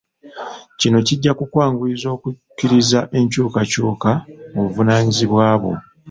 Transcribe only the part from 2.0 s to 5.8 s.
okukkiriza enkyukakyuka mu buvunaanyizibwa bwo.